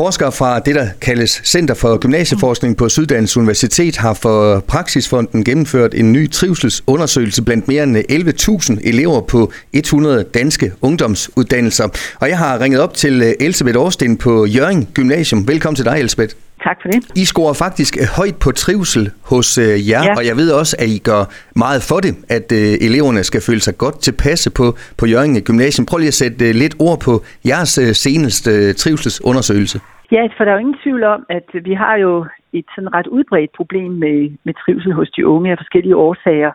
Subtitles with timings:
[0.00, 5.94] Forskere fra det, der kaldes Center for Gymnasieforskning på Syddansk Universitet, har for Praksisfonden gennemført
[5.94, 11.88] en ny trivselsundersøgelse blandt mere end 11.000 elever på 100 danske ungdomsuddannelser.
[12.20, 15.48] Og jeg har ringet op til øh, Elisabeth Årsten på Jørgen Gymnasium.
[15.48, 16.34] Velkommen til dig, Elisabeth.
[16.68, 16.98] Tak for det.
[17.22, 20.12] I scorer faktisk højt på trivsel hos øh, jer, ja.
[20.18, 21.22] og jeg ved også, at I gør
[21.64, 24.66] meget for det, at øh, eleverne skal føle sig godt tilpasse på,
[25.00, 25.84] på Jørgen Gymnasium.
[25.86, 27.12] Prøv lige at sætte øh, lidt ord på
[27.50, 27.72] jeres
[28.06, 28.50] seneste
[28.82, 29.78] trivselsundersøgelse.
[30.16, 32.12] Ja, for der er jo ingen tvivl om, at vi har jo
[32.58, 36.52] et sådan ret udbredt problem med, med trivsel hos de unge af forskellige årsager.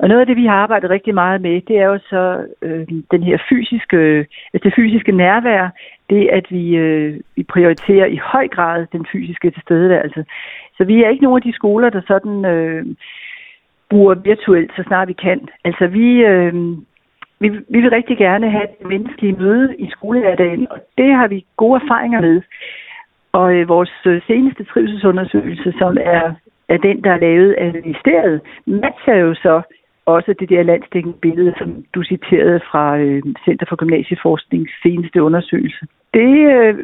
[0.00, 2.86] Og noget af det, vi har arbejdet rigtig meget med, det er jo så øh,
[3.10, 5.68] den her fysiske, altså det fysiske nærvær,
[6.10, 10.24] det at vi, øh, vi prioriterer i høj grad den fysiske tilstedeværelse.
[10.76, 12.86] Så vi er ikke nogen af de skoler, der sådan øh,
[13.90, 15.48] bruger virtuelt, så snart vi kan.
[15.64, 16.54] Altså vi, øh,
[17.40, 21.46] vi, vi vil rigtig gerne have et menneskeligt møde i skolehverdagen, og det har vi
[21.56, 22.42] gode erfaringer med.
[23.32, 26.32] Og øh, vores øh, seneste trivselsundersøgelse, som er,
[26.68, 29.62] er den, der er lavet af ministeriet, matcher jo så
[30.10, 35.86] også det der landstækkende billede, som du citerede fra øh, Center for Gymnasieforsknings seneste undersøgelse.
[36.14, 36.74] Det øh,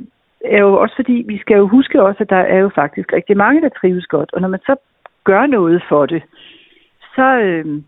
[0.44, 3.36] er jo også fordi, vi skal jo huske også, at der er jo faktisk rigtig
[3.36, 4.32] mange, der trives godt.
[4.32, 4.76] Og når man så
[5.24, 6.22] gør noget for det,
[7.14, 7.82] så øh,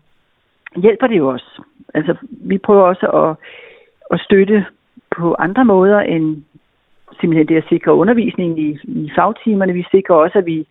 [0.75, 1.61] hjælper det jo også.
[1.93, 3.35] Altså, vi prøver også at,
[4.11, 4.65] at støtte
[5.17, 6.43] på andre måder end
[7.19, 9.73] simpelthen det at sikre undervisning i, i fagtimerne.
[9.73, 10.67] Vi sikrer også, at vi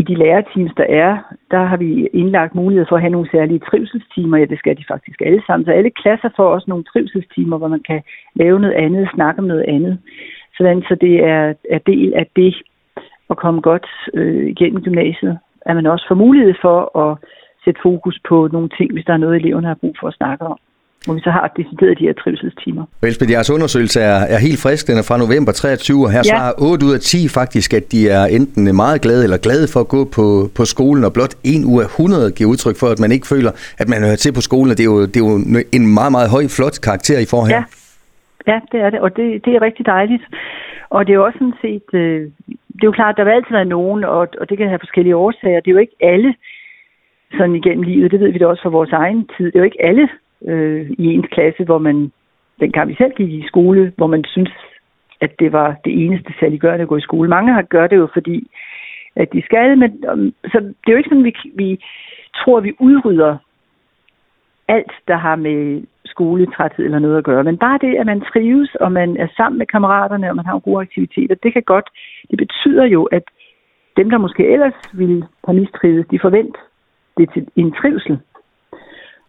[0.00, 1.12] i de lærerteams, der er,
[1.50, 4.36] der har vi indlagt mulighed for at have nogle særlige trivselstimer.
[4.38, 5.64] Ja, det skal de faktisk alle sammen.
[5.66, 8.00] Så alle klasser får også nogle trivselstimer, hvor man kan
[8.34, 9.98] lave noget andet, snakke om noget andet.
[10.56, 12.54] Sådan, så det er, er del af det
[13.30, 17.18] at komme godt øh, igennem gymnasiet, at man også får mulighed for at
[17.64, 20.44] sætte fokus på nogle ting, hvis der er noget, eleverne har brug for at snakke
[20.44, 20.58] om
[21.04, 22.84] hvor vi så har decideret de her trivselstimer.
[23.02, 24.86] Elsbeth, jeres undersøgelse er, er helt frisk.
[24.86, 26.30] Den er fra november 23, og her ja.
[26.30, 29.80] svarer 8 ud af 10 faktisk, at de er enten meget glade eller glade for
[29.80, 30.26] at gå på,
[30.58, 33.52] på skolen, og blot 1 ud af 100 giver udtryk for, at man ikke føler,
[33.82, 34.70] at man hører til på skolen.
[34.78, 35.34] Det er jo, det er jo
[35.78, 37.56] en meget, meget høj, flot karakter, I får her.
[37.56, 37.64] Ja,
[38.50, 40.24] ja det er det, og det, det er rigtig dejligt.
[40.94, 42.20] Og det er jo også sådan set, øh,
[42.76, 45.16] det er jo klart, der vil altid være nogen, og, og det kan have forskellige
[45.16, 45.60] årsager.
[45.60, 46.34] Det er jo ikke alle
[47.38, 49.46] sådan igennem livet, det ved vi da også fra vores egen tid.
[49.46, 50.08] Det er jo ikke alle
[50.46, 52.12] øh, i ens klasse, hvor man,
[52.60, 54.50] dengang vi selv gik i skole, hvor man synes,
[55.20, 57.28] at det var det eneste saliggørende at gå i skole.
[57.28, 58.50] Mange har gør det jo, fordi
[59.16, 61.84] at de skal, men um, så det er jo ikke sådan, vi, vi
[62.36, 63.36] tror, at vi udrydder
[64.68, 67.44] alt, der har med skoletræthed eller noget at gøre.
[67.44, 70.58] Men bare det, at man trives, og man er sammen med kammeraterne, og man har
[70.58, 71.88] gode aktiviteter, det kan godt,
[72.30, 73.22] det betyder jo, at
[73.96, 76.60] dem, der måske ellers ville have mistrivet, de forventer
[77.16, 78.18] det til en trivsel.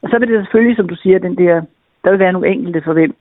[0.02, 1.62] Og så vil det selvfølgelig, som du siger, den der,
[2.04, 3.14] der vil være nogle enkelte for hvem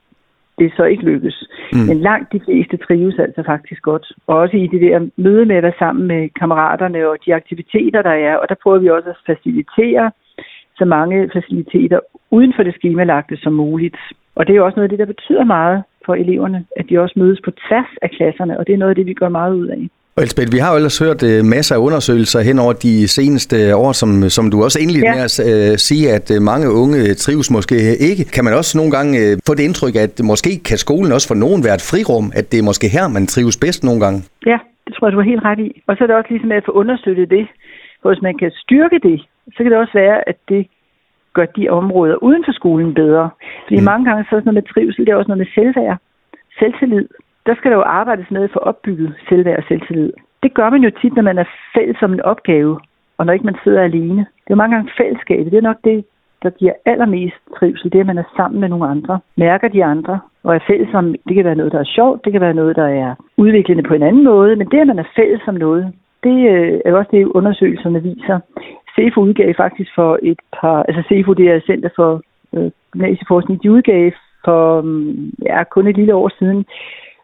[0.58, 1.48] det så ikke lykkes.
[1.72, 1.78] Mm.
[1.88, 4.06] Men langt de fleste trives altså faktisk godt.
[4.26, 8.02] Og også i det der møde med at være sammen med kammeraterne og de aktiviteter,
[8.02, 8.36] der er.
[8.36, 10.10] Og der prøver vi også at facilitere
[10.78, 13.96] så mange faciliteter uden for det skemalagte som muligt.
[14.34, 16.98] Og det er jo også noget af det, der betyder meget for eleverne, at de
[16.98, 19.54] også mødes på tværs af klasserne, og det er noget af det, vi gør meget
[19.54, 19.88] ud af.
[20.16, 23.56] Og Elsbeth, vi har jo ellers hørt uh, masser af undersøgelser hen over de seneste
[23.84, 25.14] år, som, som du også indledte ja.
[25.14, 27.76] med at uh, sige, at uh, mange unge trives måske
[28.08, 28.24] ikke.
[28.34, 31.38] Kan man også nogle gange uh, få det indtryk, at måske kan skolen også for
[31.44, 34.18] nogen være et frirum, at det er måske her, man trives bedst nogle gange?
[34.52, 35.70] Ja, det tror jeg, du har helt ret i.
[35.86, 37.44] Og så er det også ligesom at få understøttet det.
[38.00, 39.18] For hvis man kan styrke det,
[39.54, 40.62] så kan det også være, at det
[41.36, 43.30] gør de områder uden for skolen bedre.
[43.66, 43.84] Fordi mm.
[43.90, 45.96] mange gange så er det noget med trivsel, det er også noget med selvværd,
[46.58, 47.08] selvtillid
[47.46, 50.12] der skal der jo arbejdes med at få opbygget selvværd og selvtillid.
[50.42, 52.80] Det gør man jo tit, når man er fælles om en opgave,
[53.18, 54.20] og når ikke man sidder alene.
[54.20, 55.52] Det er jo mange gange fællesskabet.
[55.52, 56.04] Det er nok det,
[56.42, 59.84] der giver allermest trivsel, det er, at man er sammen med nogle andre, mærker de
[59.84, 62.54] andre, og er fælles om, det kan være noget, der er sjovt, det kan være
[62.54, 65.54] noget, der er udviklende på en anden måde, men det, at man er fælles om
[65.54, 65.92] noget,
[66.24, 68.38] det øh, er også det, undersøgelserne viser.
[68.94, 72.22] CEFO udgav faktisk for et par, altså CEFO, det er Center for
[72.54, 74.12] øh, Gymnasieforskning, de udgav
[74.44, 76.64] for mm, ja, kun et lille år siden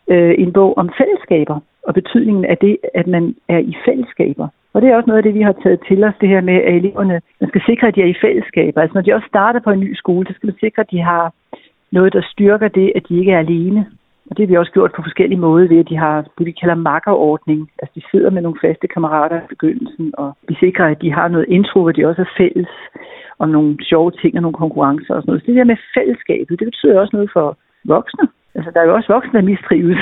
[0.09, 4.49] øh, en bog om fællesskaber og betydningen af det, at man er i fællesskaber.
[4.75, 6.55] Og det er også noget af det, vi har taget til os, det her med,
[6.55, 8.81] at eleverne, man skal sikre, at de er i fællesskaber.
[8.81, 11.01] Altså når de også starter på en ny skole, så skal man sikre, at de
[11.01, 11.33] har
[11.93, 13.87] noget, der styrker det, at de ikke er alene.
[14.31, 16.61] Og det har vi også gjort på forskellige måder ved, at de har det, vi
[16.61, 17.71] kalder makkerordning.
[17.79, 21.29] Altså de sidder med nogle faste kammerater i begyndelsen, og vi sikrer, at de har
[21.29, 22.73] noget intro, hvor de også er fælles
[23.39, 25.43] og nogle sjove ting og nogle konkurrencer og sådan noget.
[25.43, 28.29] Så det der med fællesskabet, det betyder også noget for voksne.
[28.57, 29.99] Altså, der er jo også voksne, der mistrives,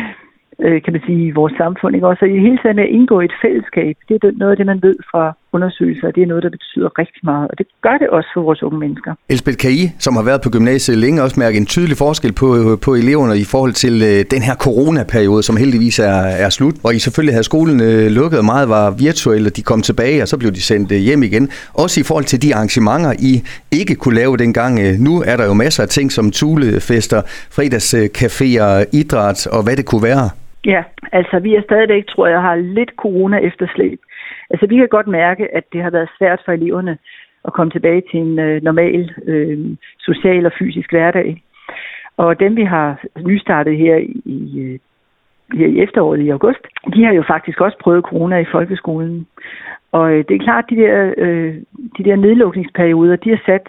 [0.64, 1.94] øh, kan man sige, i vores samfund.
[1.94, 2.06] Ikke?
[2.06, 4.82] Også i hele tiden at indgå i et fællesskab, det er noget af det, man
[4.82, 8.28] ved fra trivselsundersøgelser, det er noget, der betyder rigtig meget, og det gør det også
[8.34, 9.14] for vores unge mennesker.
[9.28, 12.76] Elsbeth, kan I, som har været på gymnasiet længe, også mærke en tydelig forskel på,
[12.86, 16.90] på eleverne i forhold til øh, den her coronaperiode, som heldigvis er, er slut, hvor
[16.90, 20.36] I selvfølgelig havde skolen øh, lukket, og meget var virtuelle, de kom tilbage, og så
[20.38, 21.44] blev de sendt øh, hjem igen.
[21.82, 23.32] Også i forhold til de arrangementer, I
[23.80, 24.72] ikke kunne lave dengang.
[24.84, 27.20] Øh, nu er der jo masser af ting som tulefester,
[27.56, 28.68] fredagscaféer,
[29.00, 30.26] idræt og hvad det kunne være.
[30.64, 30.82] Ja,
[31.12, 34.00] altså vi er stadigvæk, tror jeg, har lidt corona efterslæb.
[34.52, 36.98] Altså vi kan godt mærke, at det har været svært for eleverne
[37.44, 41.42] at komme tilbage til en øh, normal øh, social og fysisk hverdag.
[42.16, 44.78] Og dem, vi har nystartet her i, øh,
[45.58, 46.64] her i efteråret i august,
[46.94, 49.26] de har jo faktisk også prøvet corona i folkeskolen.
[49.92, 51.54] Og øh, det er klart, at de der, øh,
[51.98, 53.68] de der nedlukningsperioder, de har sat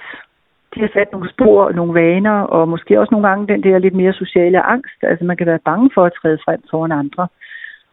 [0.75, 3.95] de har sat nogle spor, nogle vaner, og måske også nogle gange den der lidt
[3.95, 4.99] mere sociale angst.
[5.01, 7.27] Altså man kan være bange for at træde frem foran andre.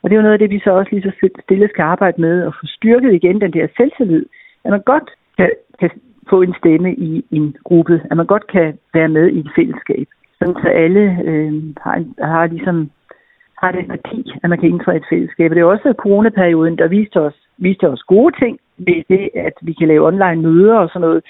[0.03, 2.21] Og det er jo noget af det, vi så også lige så stille skal arbejde
[2.21, 4.27] med, at få styrket igen den der selvtillid.
[4.65, 5.51] At man godt kan,
[5.81, 5.91] kan
[6.31, 10.07] få en stemme i en gruppe, at man godt kan være med i et fællesskab.
[10.39, 12.91] Sådan så alle øh, har, en, har ligesom
[13.63, 15.51] har den værdi, at man kan indtræde et fællesskab.
[15.51, 19.53] Og det er også coronaperioden, der viste os, viste os gode ting ved det, at
[19.63, 21.25] vi kan lave online møder og sådan noget.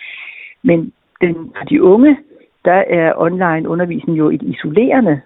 [0.62, 2.18] Men den, for de unge,
[2.64, 5.20] der er online undervisning jo et isolerende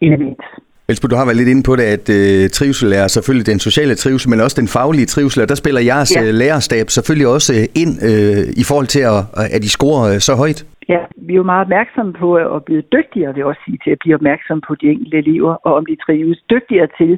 [0.00, 0.42] element.
[0.90, 3.94] Elsbeth, du har været lidt inde på det, at øh, trivsel er selvfølgelig den sociale
[4.02, 6.22] trivsel, men også den faglige trivsel, og der spiller jeres ja.
[6.22, 9.20] Øh, lærerstab selvfølgelig også øh, ind øh, i forhold til, at,
[9.56, 10.60] at de scorer øh, så højt.
[10.92, 13.90] Ja, vi er jo meget opmærksomme på at blive dygtigere, vil jeg også sige, til
[13.94, 17.12] at blive opmærksom på de enkelte elever, og om de trives dygtigere til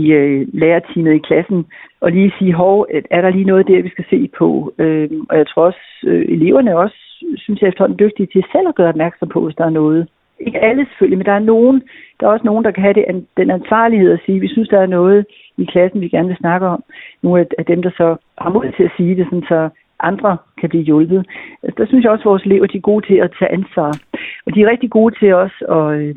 [0.00, 1.60] i øh, lærerteamet i klassen,
[2.00, 4.48] og lige sige, hov, er der lige noget der, vi skal se på?
[4.78, 6.98] Øh, og jeg tror også, øh, eleverne også,
[7.36, 10.08] synes jeg efterhånden dygtige til selv at gøre opmærksom på, hvis der er noget,
[10.40, 11.82] ikke alle selvfølgelig, men der er nogen,
[12.20, 14.80] der er også nogen, der kan have det, den ansvarlighed at sige, vi synes, der
[14.80, 15.26] er noget
[15.58, 16.84] i klassen, vi gerne vil snakke om.
[17.22, 19.68] Nogle af dem, der så har mod til at sige det, sådan så
[20.00, 21.26] andre kan blive hjulpet.
[21.62, 23.98] Altså, der synes jeg også, at vores elever de er gode til at tage ansvar.
[24.46, 26.16] Og de er rigtig gode til også at øh,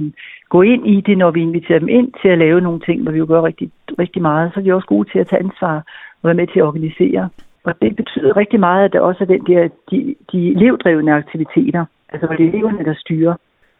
[0.49, 3.11] gå ind i det, når vi inviterer dem ind til at lave nogle ting, hvor
[3.11, 4.51] vi jo gør rigtig, rigtig meget.
[4.53, 5.75] Så er de også gode til at tage ansvar
[6.21, 7.29] og være med til at organisere.
[7.63, 11.85] Og det betyder rigtig meget, at der også er den der, de, de elevdrevne aktiviteter,
[12.09, 13.35] altså hvor det er eleverne, der styrer.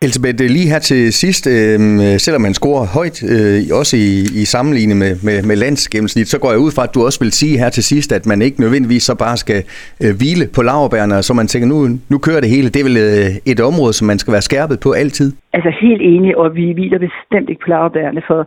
[0.06, 1.80] Elisabeth, lige her til sidst, øh,
[2.26, 4.10] selvom man scorer højt, øh, også i,
[4.42, 7.32] i sammenligning med, med, med landsgennemsnit, så går jeg ud fra, at du også vil
[7.42, 9.60] sige her til sidst, at man ikke nødvendigvis så bare skal
[10.04, 11.78] øh, hvile på laverbærene, så man tænker, nu,
[12.12, 12.68] nu kører det hele.
[12.74, 15.30] Det er vel øh, et område, som man skal være skærpet på altid?
[15.58, 18.40] Altså helt enig, og vi hviler bestemt ikke på laverbærene, for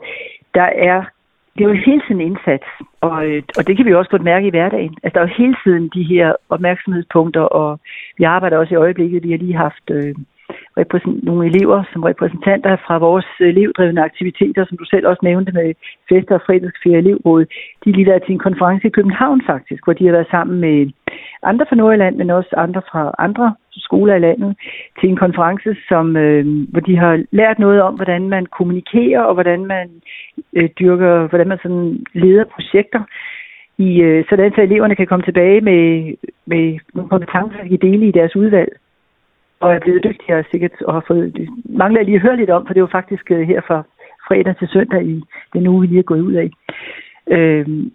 [0.59, 1.01] der er
[1.55, 2.69] det er jo hele tiden indsats,
[3.01, 4.95] og, øh, og det kan vi også godt mærke i hverdagen.
[5.03, 7.81] Altså, der er jo hele tiden de her opmærksomhedspunkter, og
[8.19, 9.23] vi arbejder også i øjeblikket.
[9.23, 10.15] Vi har lige haft øh,
[11.23, 15.75] nogle elever som repræsentanter fra vores øh, elevdrevne aktiviteter, som du selv også nævnte med
[16.09, 17.45] Fester og Fredagsferie Elevråd.
[17.85, 20.91] De lige været til en konference i København faktisk, hvor de har været sammen med
[21.43, 24.57] andre fra Nordjylland, men også andre fra andre skoler i landet,
[25.01, 29.35] til en konference, som, øh, hvor de har lært noget om, hvordan man kommunikerer og
[29.35, 29.89] hvordan man
[30.57, 33.03] øh, dyrker, hvordan man sådan leder projekter
[33.79, 36.15] i, øh, sådan så eleverne kan komme tilbage med,
[36.47, 38.73] med nogle kompetencer, de kan dele i deres udvalg
[39.61, 42.51] og er blevet dygtigere sikkert, og har fået, det mangler jeg lige at høre lidt
[42.51, 43.83] om, for det var faktisk øh, her fra
[44.29, 46.51] fredag til søndag i den uge, vi lige er gået ud af.
[47.31, 47.93] Øhm,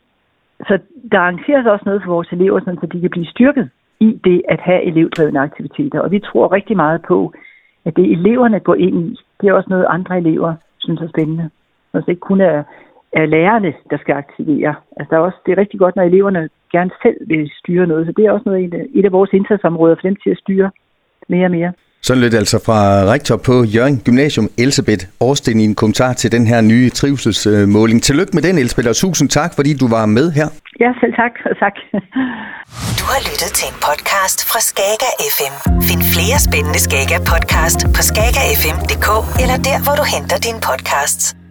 [0.68, 0.80] så
[1.12, 3.70] der arrangeres også noget for vores elever, sådan, så de kan blive styrket
[4.00, 6.00] i det at have elevdrevne aktiviteter.
[6.00, 7.34] Og vi tror rigtig meget på,
[7.86, 11.50] at det eleverne går ind i, det er også noget, andre elever synes er spændende.
[11.92, 12.64] Så det ikke kun er,
[13.14, 14.76] er lærerne, der skal aktivere.
[14.98, 18.06] Altså, der er også, det er rigtig godt, når eleverne gerne selv vil styre noget.
[18.06, 20.72] Så det er også noget, et af vores indsatsområder for dem til at styre
[21.30, 21.72] mere og mere.
[22.08, 22.80] Sådan lidt altså fra
[23.14, 28.04] rektor på Jørgen Gymnasium, Elisabeth Årsten, i en kommentar til den her nye trivselsmåling.
[28.04, 30.48] Tillykke med den, Elisabeth, og tusind tak, fordi du var med her.
[30.80, 31.76] Ja, selv tak, og tak.
[33.00, 35.56] Du har lyttet til en podcast fra Skager FM.
[35.90, 39.08] Find flere spændende Skager podcast på skagerfm.dk
[39.44, 41.43] eller der, hvor du henter dine podcasts.